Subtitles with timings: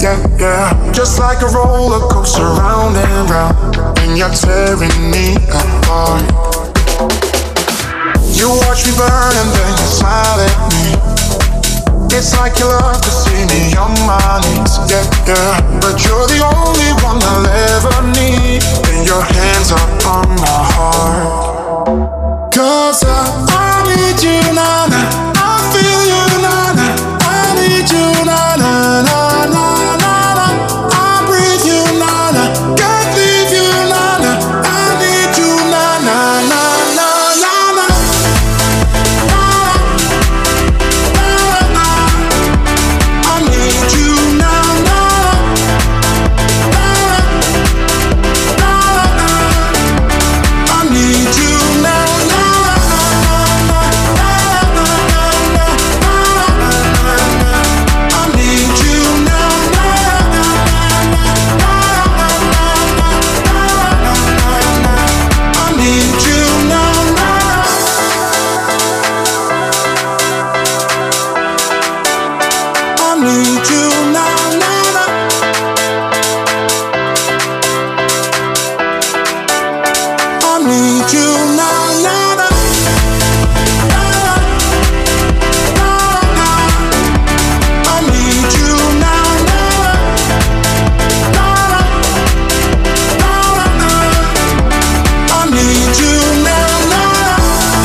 [0.00, 0.92] yeah, yeah.
[0.92, 6.22] Just like a roller coaster, round and round, and you're tearing me apart.
[8.32, 10.84] You watch me burn and then you smile at me.
[12.16, 15.80] It's like you love to see me on my knees, yeah, yeah.
[15.80, 21.57] But you're the only one I'll ever need, and your hands are on my heart.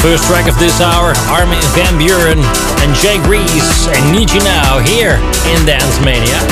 [0.03, 2.43] First track of this hour, Armin van Buuren
[2.83, 5.15] and Jay Grease and Need You Now here
[5.47, 6.43] in Dance Mania.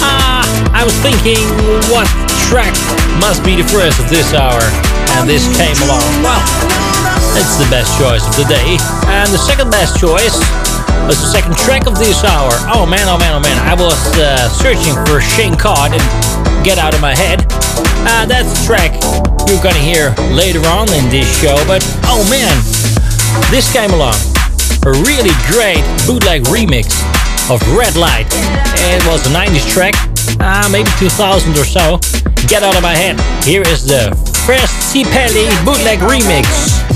[0.00, 0.40] Ah,
[0.72, 1.44] I was thinking
[1.92, 2.08] what
[2.48, 2.72] track
[3.20, 4.64] must be the first of this hour
[5.20, 6.08] and this came along.
[6.24, 6.40] Well,
[7.36, 8.80] it's the best choice of the day.
[9.12, 10.40] And the second best choice
[11.06, 12.50] was the second track of this hour.
[12.72, 13.58] Oh man, oh man, oh man.
[13.64, 16.04] I was uh, searching for Shane Codd and
[16.64, 17.46] Get Out of My Head.
[18.06, 18.92] Uh, that's the track
[19.48, 21.56] you're gonna hear later on in this show.
[21.66, 22.54] But oh man,
[23.50, 24.18] this came along.
[24.86, 26.96] A really great bootleg remix
[27.50, 28.26] of Red Light.
[28.90, 29.94] It was a 90s track,
[30.40, 31.98] uh, maybe 2000 or so.
[32.48, 33.20] Get out of my head.
[33.44, 34.10] Here is the
[34.46, 36.89] Fresh Pelli bootleg remix.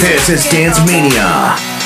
[0.00, 1.79] This is Dance Mania.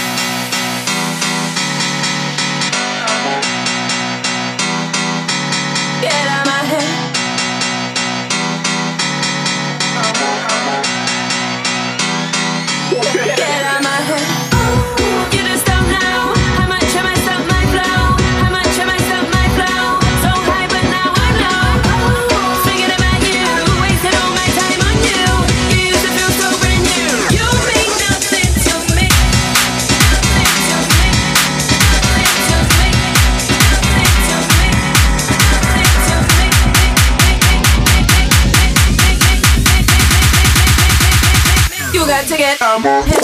[42.30, 43.23] You got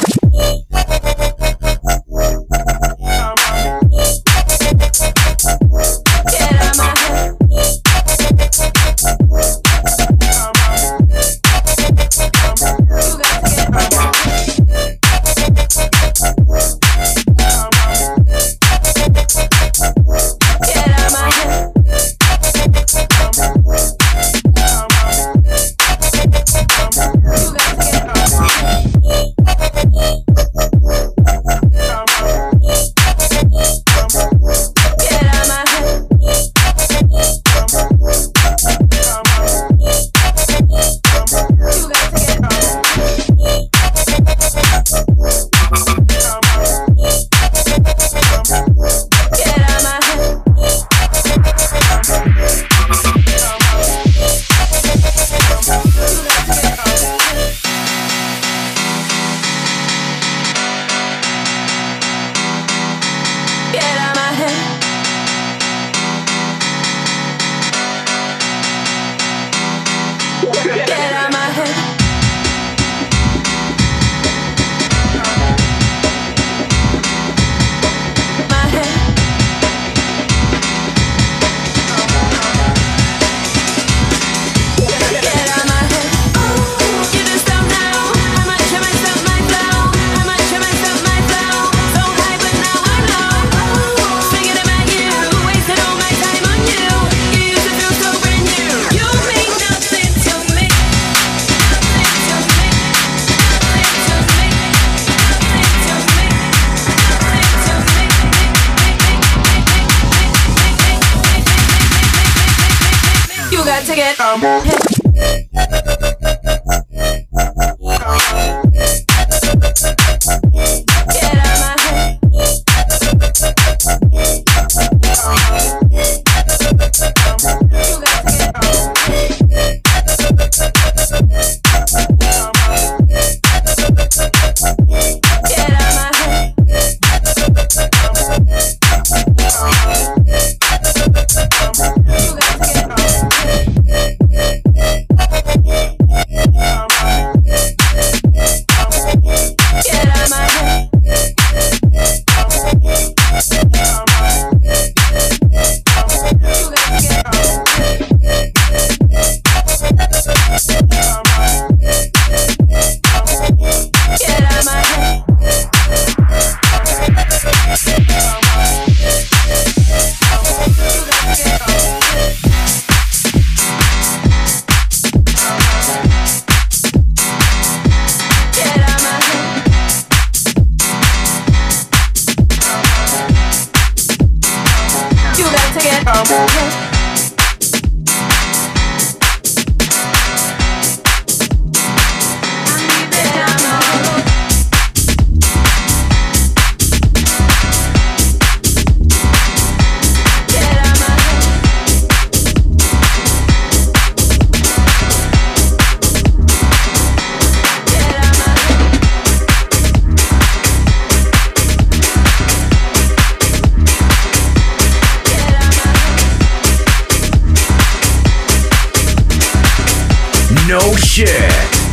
[114.36, 114.79] Mama.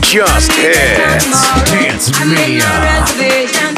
[0.07, 1.25] Just hits.
[1.69, 3.76] Dance Mania.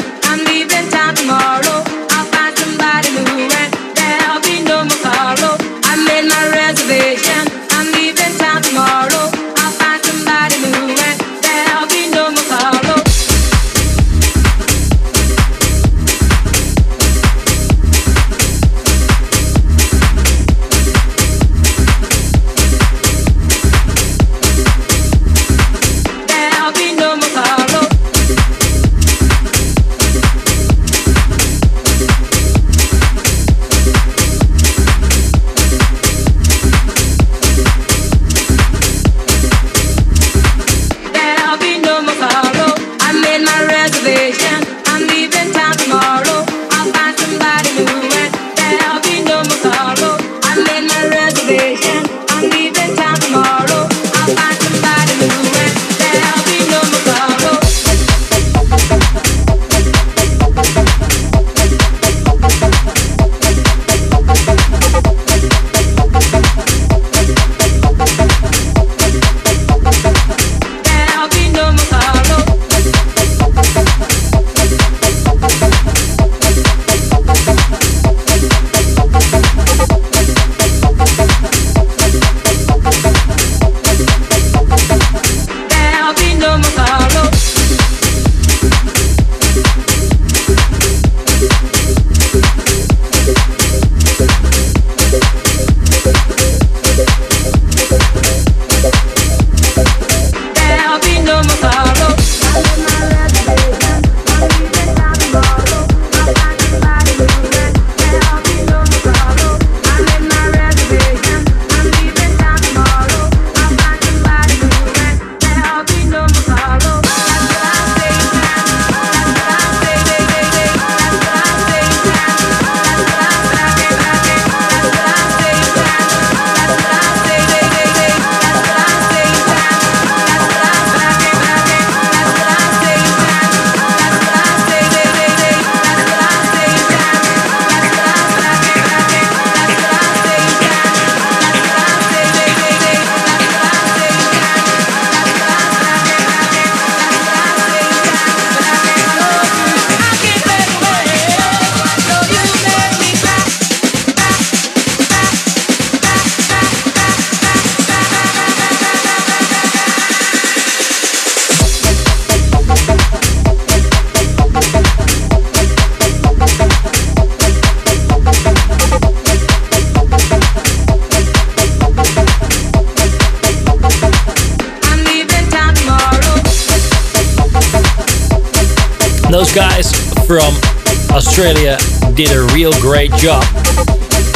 [181.40, 181.78] Australia
[182.12, 183.40] did a real great job.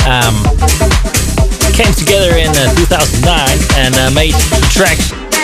[0.08, 0.32] Um,
[1.76, 3.28] came together in uh, 2009
[3.76, 4.96] and uh, made the track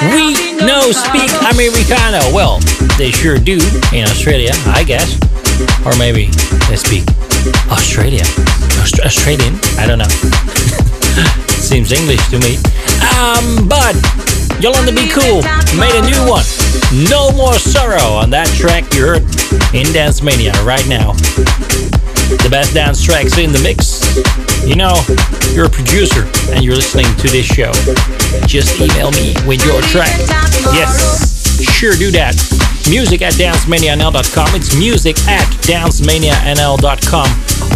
[0.08, 2.24] We No Speak Americano.
[2.32, 2.60] Well,
[2.96, 3.60] they sure do
[3.92, 5.20] in Australia, I guess.
[5.84, 6.32] Or maybe
[6.72, 7.04] they speak
[7.68, 8.24] Australian.
[8.80, 9.60] Aust- Australian?
[9.76, 10.08] I don't know.
[11.60, 12.56] Seems English to me.
[13.20, 14.00] Um, but
[14.64, 15.44] Yolanda Be Cool
[15.76, 16.48] made a new one.
[17.04, 21.12] No More Sorrow on that track you heard in Dance Mania right now.
[22.42, 24.02] The best dance tracks in the mix.
[24.66, 24.94] You know,
[25.54, 27.72] you're a producer and you're listening to this show.
[28.46, 30.14] Just email me with your track.
[30.74, 32.34] Yes, sure do that.
[32.88, 34.48] Music at dancemanianl.com.
[34.54, 37.28] It's music at dancemanianl.com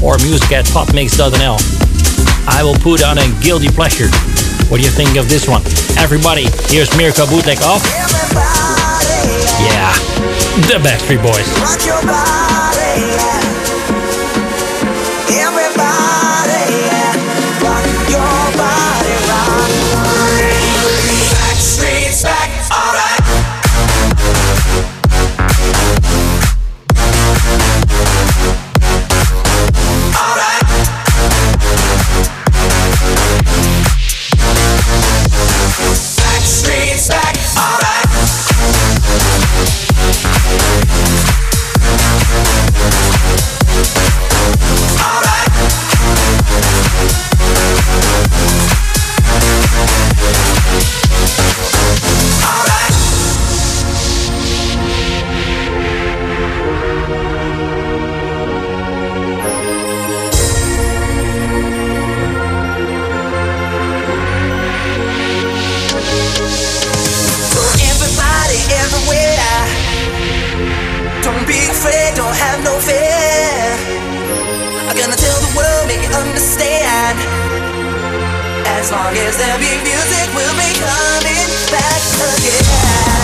[0.03, 1.59] or music at popmix.nl.
[2.47, 4.09] I will put on a guilty pleasure.
[4.71, 5.63] What do you think of this one?
[5.99, 7.83] Everybody, here's Mirko Bootleg off.
[9.61, 9.95] Yeah,
[10.63, 12.54] the Backstreet Boys.
[78.95, 82.03] Long as there be music, we'll be coming back
[82.39, 83.24] again.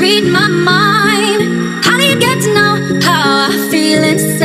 [0.00, 1.84] Read my mind.
[1.84, 4.35] How do you get to know how I feel inside?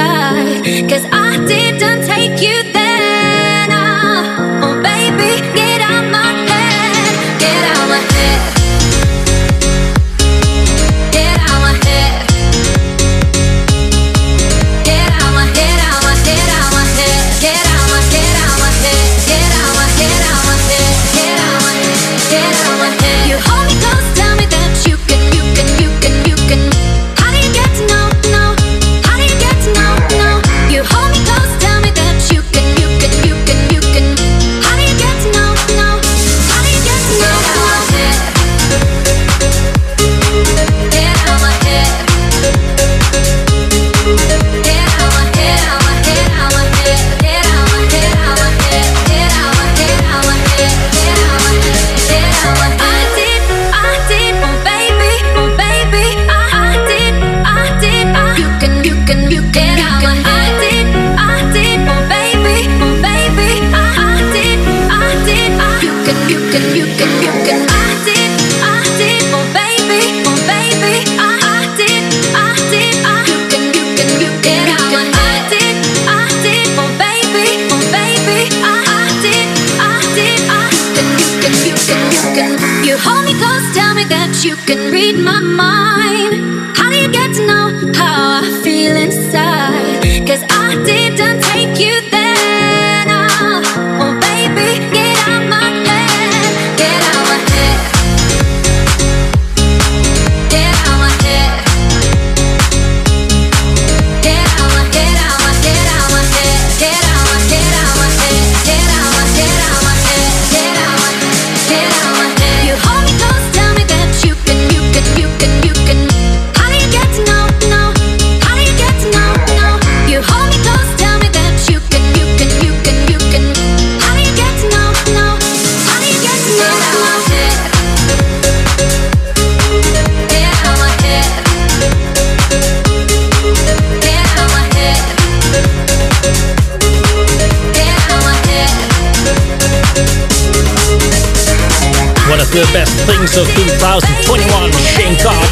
[142.51, 144.44] the best things of 2021.
[144.83, 145.48] Shane Codd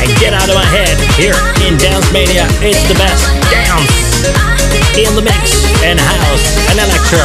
[0.00, 2.48] and Get Out of My Head here in Dance Mania.
[2.64, 4.24] It's the best dance
[4.96, 7.20] in the mix and house and electro.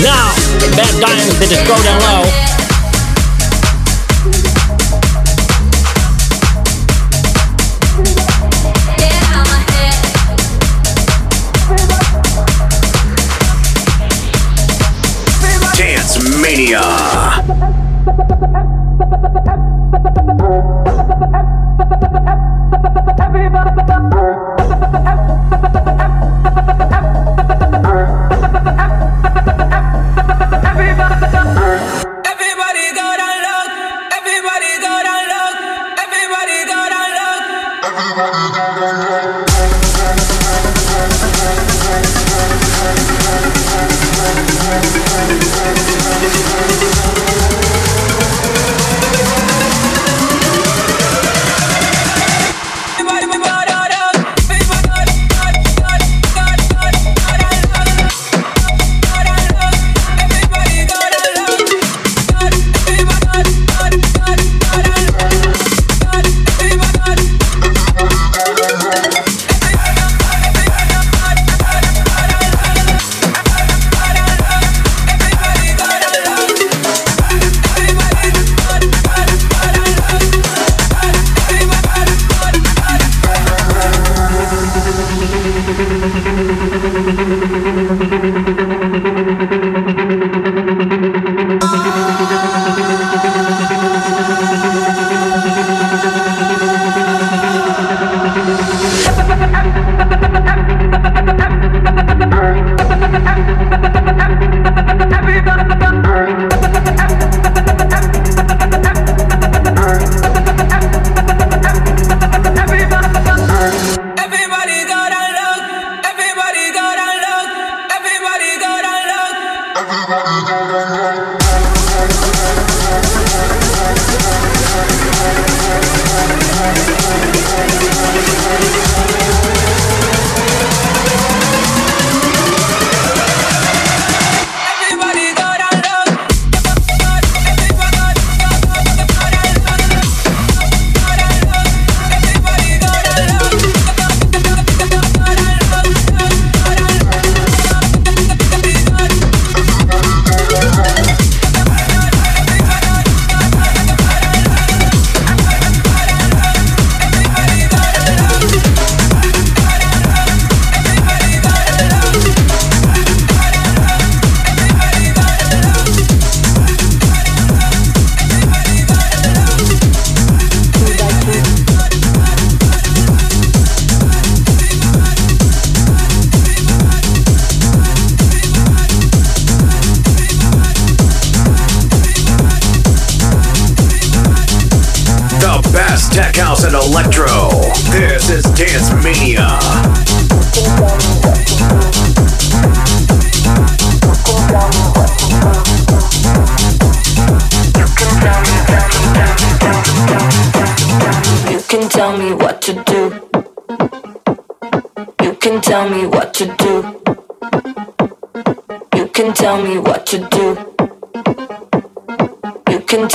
[0.00, 0.32] Now,
[0.80, 2.67] Bad Diamonds they just go down low.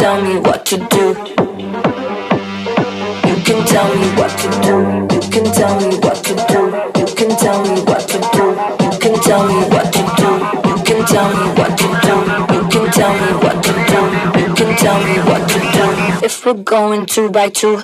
[0.04, 1.16] tell me what to do.
[3.30, 4.76] You can tell me what to do.
[5.16, 6.60] You can tell me what to do.
[7.00, 8.46] You can tell me what to do.
[8.84, 10.30] You can tell me what to do.
[10.68, 12.16] You can tell me what to do.
[12.54, 14.00] You can tell me what to do.
[14.42, 16.26] You can tell me what to do.
[16.26, 17.82] If we're going two by two.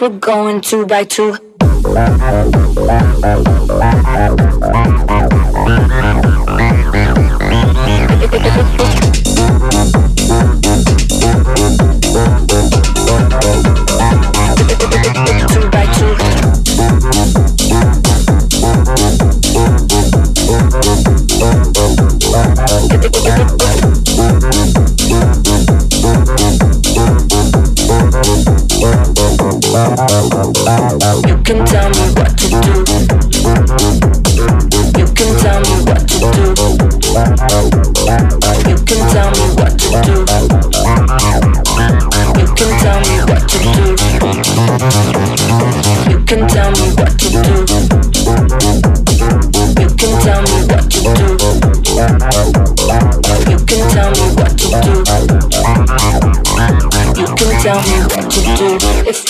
[0.00, 1.36] We're going two by two.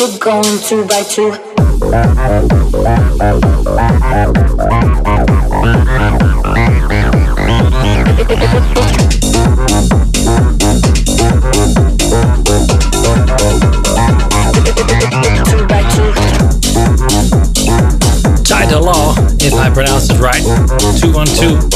[0.01, 1.31] We're going two by two.
[1.31, 1.37] Two
[15.67, 16.15] by two.
[18.43, 20.43] Tita Lau, if I pronounce it right.
[20.99, 21.75] 212.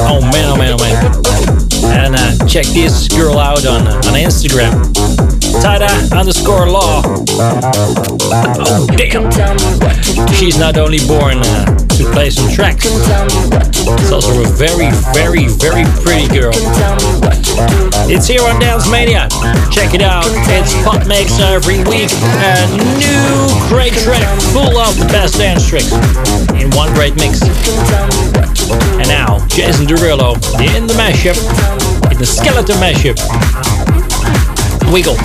[0.00, 0.96] Oh man, oh man, oh man.
[1.84, 5.37] And uh, check this girl out on, uh, on Instagram.
[5.60, 7.02] Tada underscore law.
[7.04, 9.30] Oh damn.
[10.34, 11.66] She's not only born uh,
[11.98, 16.52] to play some tracks, it's also a very, very, very pretty girl.
[18.10, 19.28] It's here on Dance Mania.
[19.70, 20.26] Check it out.
[20.48, 22.10] It's Pop Mix every week.
[22.38, 22.66] A
[22.96, 25.92] new great track full of the best dance tricks
[26.54, 27.42] in one great mix.
[28.98, 30.34] And now, Jason Derulo
[30.74, 31.38] in the mashup,
[32.12, 33.18] in the skeleton mashup.
[34.92, 35.18] Wiggle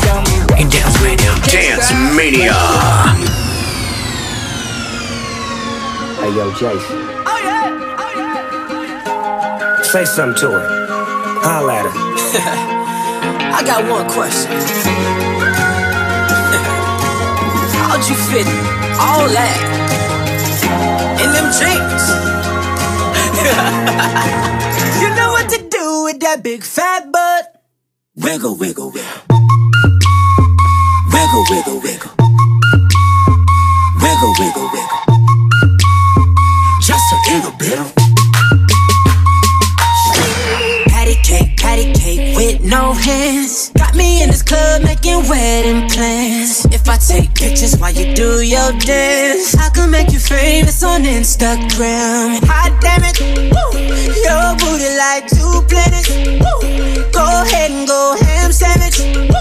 [0.60, 1.34] in Dance Mania.
[1.48, 2.54] Dance Mania.
[6.20, 7.00] Hey yo, Jason.
[7.26, 9.82] Oh yeah, oh yeah.
[9.84, 10.68] Say something to her.
[11.44, 11.92] Holla at her.
[13.56, 14.52] I got one question.
[17.80, 18.48] How'd you fit
[19.00, 19.58] all that
[21.24, 22.04] in them jeans?
[25.02, 27.62] you know what to do with that big fat butt.
[28.16, 29.33] Wiggle, wiggle, wiggle.
[31.34, 32.12] Wiggle, wiggle, wiggle.
[34.00, 35.00] Wiggle, wiggle, wiggle.
[36.80, 37.80] Just a little bit.
[40.90, 43.72] Patty cake, patty cake with no hands.
[43.76, 46.66] Got me in this club making wedding plans.
[46.66, 51.02] If I take pictures while you do your dance, I can make you famous on
[51.02, 52.46] Instagram.
[52.46, 53.80] Hot damn it, woo.
[54.22, 56.10] Your booty like two planets.
[56.14, 57.12] Woo.
[57.12, 59.33] Go ahead and go ham sandwich.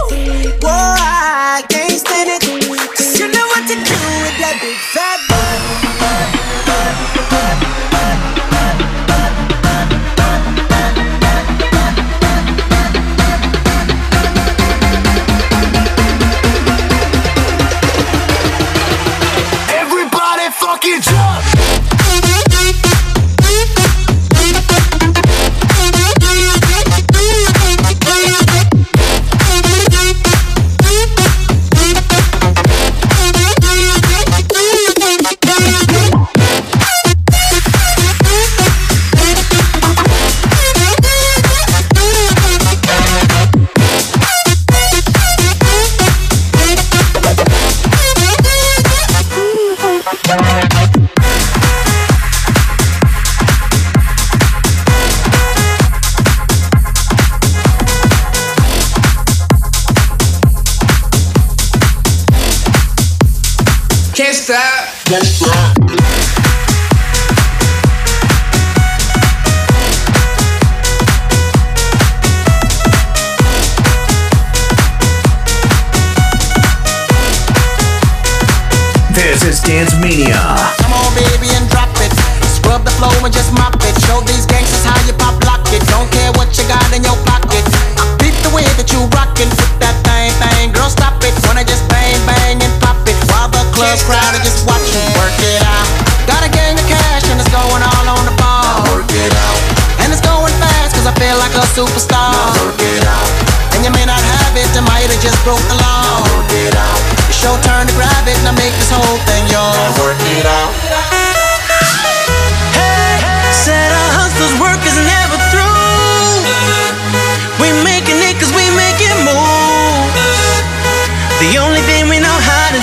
[83.42, 83.94] Just mop it.
[84.06, 85.82] Show these gangsters how you pop lock it.
[85.90, 87.66] Don't care what you got in your pocket.
[87.98, 90.70] I Beat the way that you rockin' with that thing, thing.
[90.70, 91.34] Girl, stop it.
[91.42, 93.18] Wanna just bang, bang and pop it.
[93.34, 95.02] While the club crowd are just watching.
[95.18, 95.90] Work it out.
[96.30, 98.86] Got a gang of cash and it's going all on the ball.
[98.94, 99.58] work it out.
[100.06, 102.30] And it's going fast cause I feel like a superstar.
[102.62, 103.30] work it out.
[103.74, 106.22] And you may not have it, I might have just broke the law.
[106.30, 107.00] work it out.
[107.26, 109.98] It's your turn to grab it and I make this whole thing yours.
[109.98, 111.21] work it out.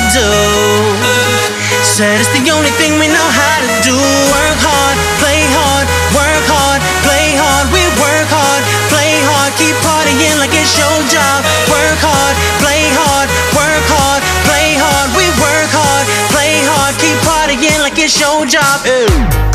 [0.09, 0.25] Do.
[1.85, 3.95] Said it's the only thing we know how to do.
[4.33, 5.85] Work hard, play hard,
[6.17, 7.69] work hard, play hard.
[7.69, 11.45] We work hard, play hard, keep partying like it's your job.
[11.69, 15.13] Work hard, play hard, work hard, play hard.
[15.13, 19.48] We work hard, play hard, keep partying like it's your job.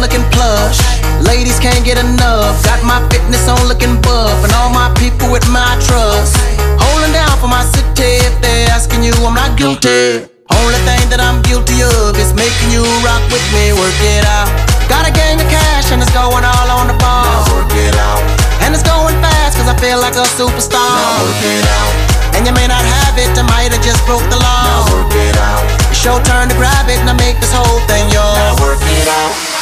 [0.00, 0.80] Looking plush.
[1.20, 2.56] Ladies can't get enough.
[2.64, 4.40] Got my fitness on looking buff.
[4.42, 6.34] And all my people with my trust.
[6.80, 8.24] Holding down for my city.
[8.24, 10.24] If they're asking you, I'm not guilty.
[10.50, 13.76] Only thing that I'm guilty of is making you rock with me.
[13.76, 14.48] Work it out.
[14.88, 17.22] Got a gang of cash and it's going all on the ball.
[17.22, 18.18] Now work it out.
[18.66, 20.82] And it's going fast cause I feel like a superstar.
[20.82, 21.92] Now work it out.
[22.34, 24.64] And you may not have it, I might have just broke the law.
[24.66, 25.62] Now work it out.
[25.94, 28.34] It's your turn to grab it and I make this whole thing yours.
[28.34, 29.59] Now work it out.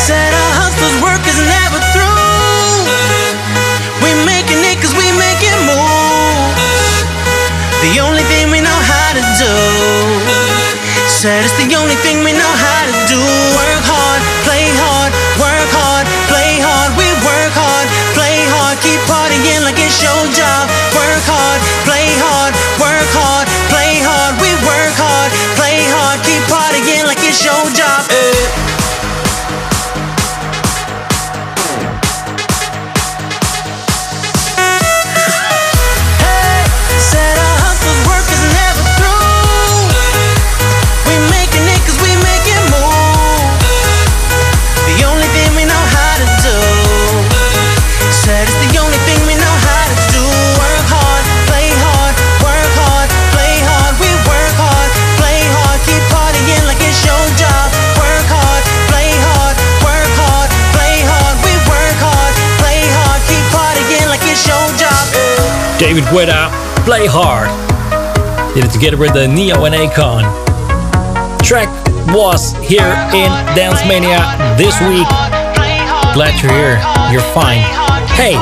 [0.00, 1.39] Said our hustler's work is
[66.10, 66.50] Guetta,
[66.84, 67.46] Play Hard.
[68.54, 70.26] Did it together with the Ne-Yo and Akon.
[71.40, 71.70] Track
[72.08, 74.18] was here in Dance Mania
[74.58, 75.06] this week.
[76.10, 76.82] Glad you're here.
[77.14, 77.62] You're fine.
[78.18, 78.34] Hey,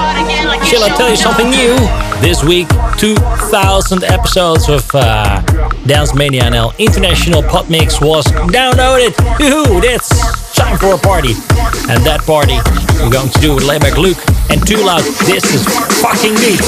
[0.65, 1.77] shall I tell you something new?
[2.25, 5.43] This week, 2,000 episodes of uh,
[5.85, 9.13] Dance Mania NL International Pop Mix was downloaded.
[9.37, 9.83] Woohoo!
[9.83, 10.09] That's
[10.55, 11.33] time for a party.
[11.93, 12.57] And that party
[13.01, 14.19] we're going to do with Laidback Luke
[14.51, 15.03] and Too Loud.
[15.27, 15.65] This is
[16.03, 16.61] fucking neat.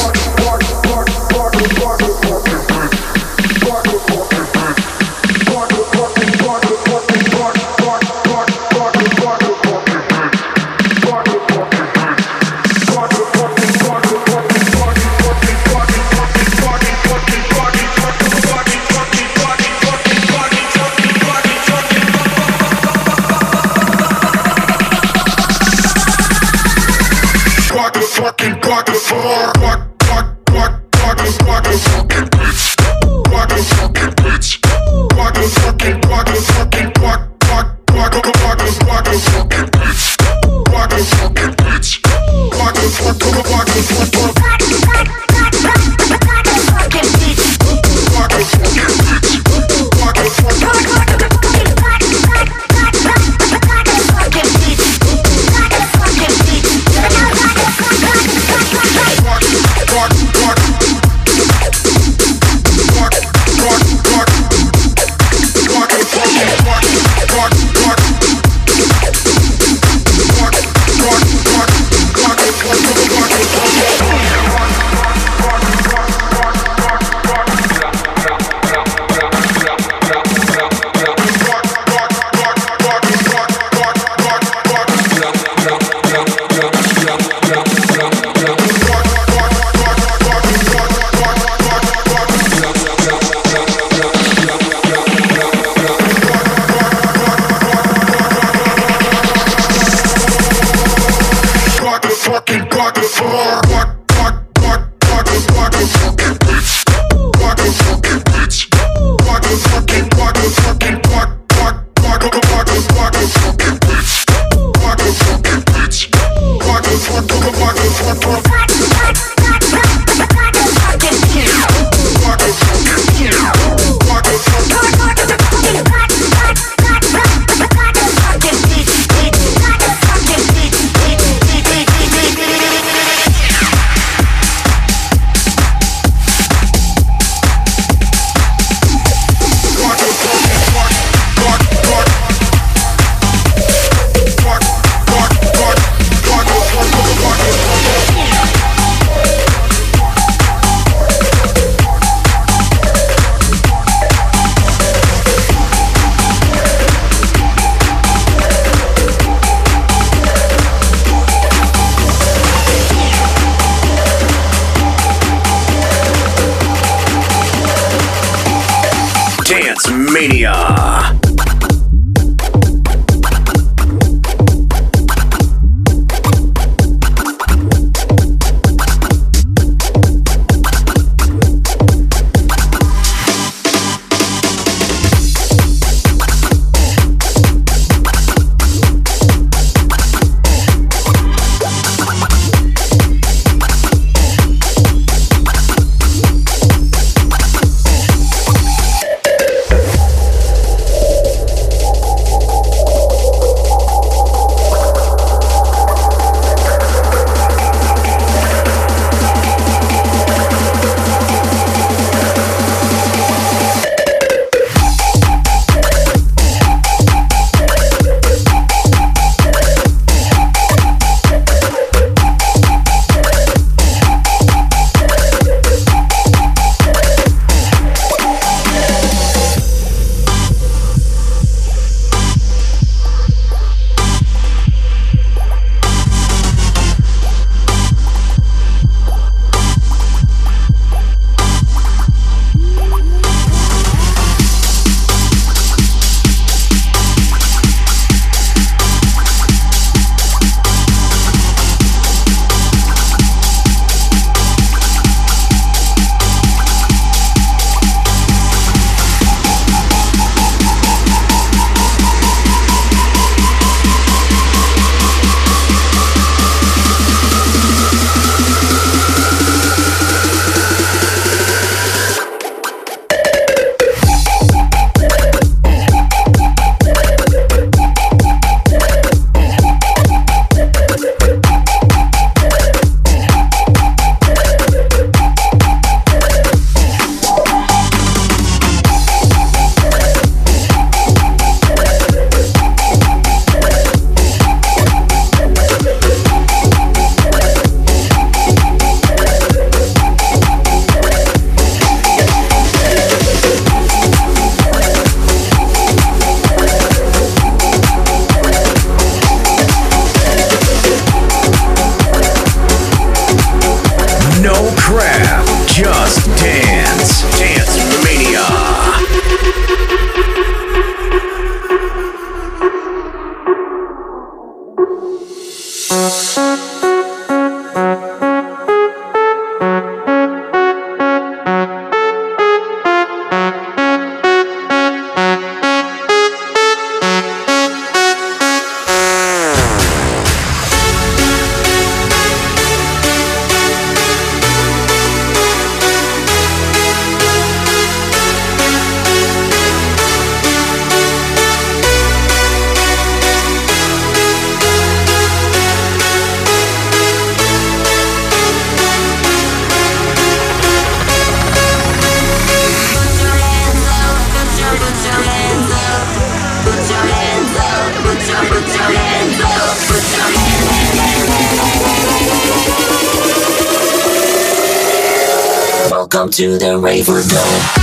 [376.41, 377.80] To the raver dome.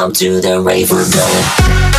[0.00, 1.89] Come to the rave or.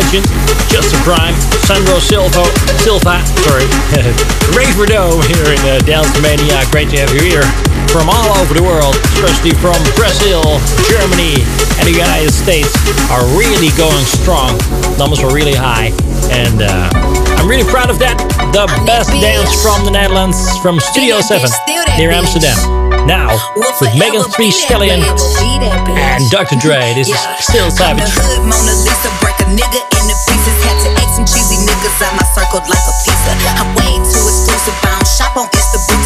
[0.00, 0.24] Legend,
[0.72, 1.36] Justin Prime,
[1.68, 2.48] Sandro Silva,
[2.80, 3.68] Silva, sorry,
[4.56, 6.64] Ray Verdot here in uh, Dance Mania.
[6.72, 7.44] Great to have you here
[7.92, 10.40] from all over the world, especially from Brazil,
[10.88, 11.44] Germany,
[11.76, 12.72] and the United States
[13.12, 14.56] are really going strong.
[14.96, 15.92] Numbers are really high,
[16.32, 16.88] and uh,
[17.36, 18.16] I'm really proud of that.
[18.56, 21.44] The best dance from the Netherlands, from Studio 7
[22.00, 22.56] near Amsterdam.
[23.04, 26.56] Now, with Megan Thee Stallion and Dr.
[26.56, 28.08] Dre, this is Still Savage
[32.00, 33.32] inside my circled like a pizza.
[33.60, 35.99] I'm way too exclusive, I don't shop on Instagram.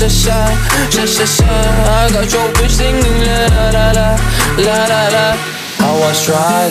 [0.00, 1.44] sha sha, sha sha sha.
[1.44, 4.16] I got your bitch singing la la la,
[4.56, 5.26] la la la.
[5.80, 6.70] I was dry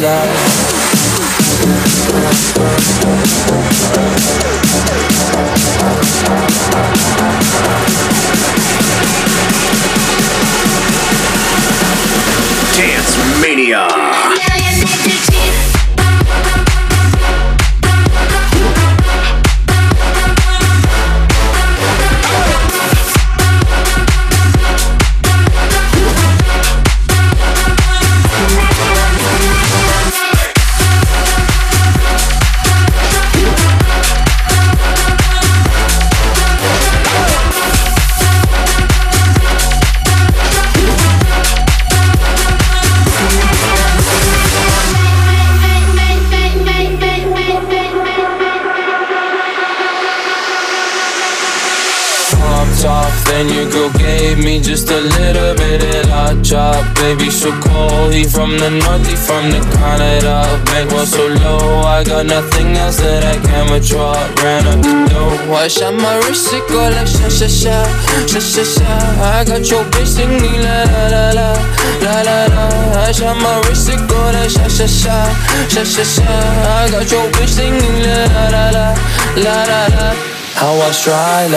[12.76, 15.19] Dance Mania.
[54.40, 56.84] Gave me just a little bit of la chop.
[56.96, 60.46] Baby, so cold, he from the north, he from the Canada.
[60.66, 64.14] Bankroll so low, I got nothing else that I can withdraw.
[64.44, 67.78] Ran up the dough, I shot my wrist, it go like sha sha sha,
[68.28, 68.94] sha sha sha.
[69.22, 71.50] I got your bitch singing la la la la,
[72.04, 72.66] la la la.
[73.08, 75.18] I shot my wrist, it go like sha sha sha,
[75.70, 76.30] sha sha sha.
[76.82, 78.88] I got your bitch singing la la la,
[79.44, 80.39] la la la.
[80.60, 81.48] How I try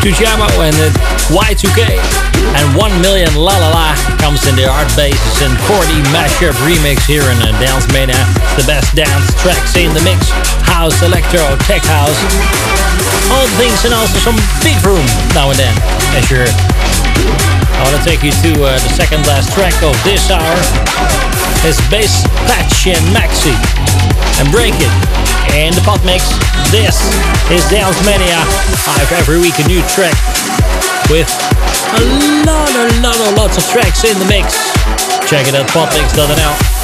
[0.00, 0.88] Tujamo and the
[1.28, 2.00] Y2K.
[2.56, 7.04] And 1 Million La La La comes in the Art Bases and 40 mashup remix
[7.04, 8.16] here in uh, Dance Mania.
[8.56, 10.32] The best dance tracks in the mix.
[10.64, 12.16] House, electro, tech house.
[13.28, 15.04] All things and also some big room
[15.36, 15.74] now and then.
[16.16, 20.32] As you're I want to take you to uh, the second last track of this
[20.32, 20.56] hour.
[21.60, 23.52] It's Bass Patch and Maxi.
[24.40, 25.29] And Break It.
[25.54, 26.30] In the pot mix,
[26.70, 26.94] this
[27.50, 28.38] is Dance Mania.
[28.86, 30.14] I have every week a new track
[31.10, 31.26] with
[31.90, 32.02] a
[32.46, 34.70] lot, a lot, a lots of tracks in the mix.
[35.28, 36.79] Check it out, potmix.nl.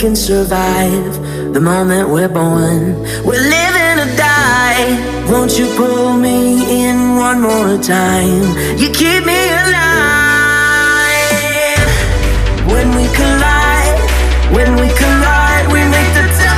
[0.00, 1.52] can survive.
[1.52, 4.96] The moment we're born, we're living or die.
[5.30, 8.56] Won't you pull me in one more time?
[8.78, 9.90] You keep me alive.
[12.72, 14.00] When we collide,
[14.56, 16.49] when we collide, we make the temperature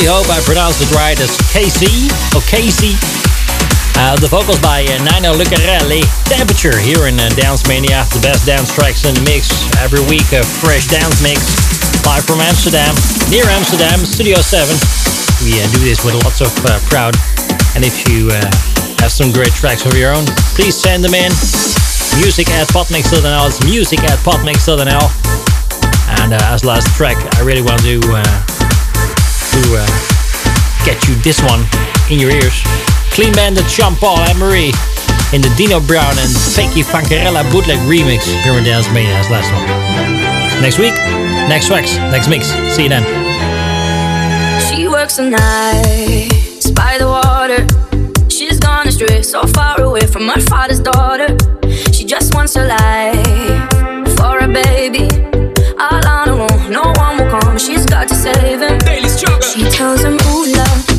[0.00, 2.96] really hope I pronounced it right as Casey or Casey.
[4.00, 6.00] Uh, the vocals by uh, Nino Lucarelli.
[6.24, 8.08] Temperature here in uh, Dance Mania.
[8.08, 9.52] The best dance tracks in the mix.
[9.76, 11.44] Every week a fresh dance mix.
[12.08, 12.96] Live from Amsterdam.
[13.28, 14.72] Near Amsterdam, Studio 7.
[15.44, 17.12] We uh, do this with lots of uh, proud.
[17.76, 18.40] And if you uh,
[19.04, 20.24] have some great tracks of your own,
[20.56, 21.28] please send them in.
[22.16, 23.20] Music at potmix.nl.
[23.52, 25.08] It's music at potmix.nl.
[26.24, 28.59] And uh, as last track, I really want to uh,
[29.62, 29.86] to uh,
[30.84, 31.64] get you this one
[32.10, 32.62] in your ears.
[33.12, 34.72] Clean Bandit, Sean Paul and Marie
[35.32, 38.24] in the Dino Brown and Fakey Funkarella bootleg remix.
[38.44, 39.66] Here in Dance Mania as last one.
[40.62, 40.94] Next week,
[41.48, 42.46] next tracks, next mix.
[42.74, 43.04] See you then.
[44.68, 47.66] She works the night by the water.
[48.30, 51.36] She's gone astray, so far away from her father's daughter.
[51.92, 55.08] She just wants her life for a baby.
[55.78, 57.58] All on her own, no one will come.
[57.58, 58.99] She's got to save him.
[59.50, 60.89] She tells him, Ooh, love,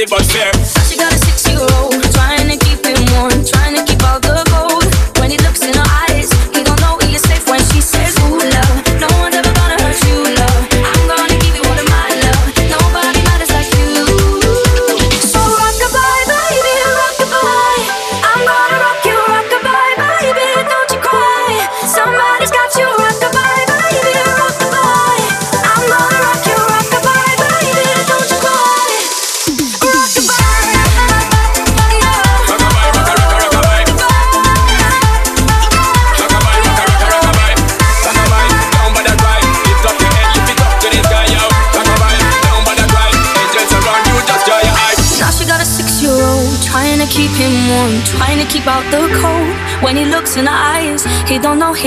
[0.00, 0.49] the bus fare.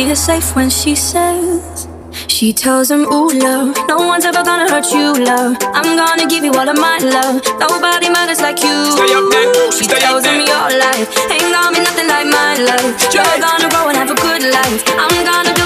[0.01, 1.87] hear safe when she says
[2.27, 5.55] she tells him, ooh, love, no one's ever gonna hurt you, love.
[5.61, 7.41] I'm gonna give you all of my love.
[7.59, 8.91] Nobody matters like you.
[8.91, 9.71] Stay up there.
[9.71, 13.13] She Stay tells him your life ain't gonna be nothing like my life.
[13.13, 14.81] You're gonna grow and have a good life.
[14.97, 15.62] I'm gonna